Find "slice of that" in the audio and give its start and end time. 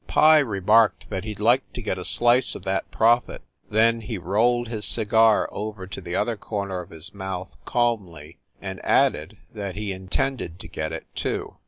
2.05-2.89